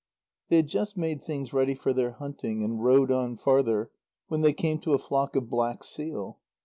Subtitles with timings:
[0.49, 3.91] They had just made things ready for their hunting and rowed on farther,
[4.29, 6.39] when they came to a flock of black seal.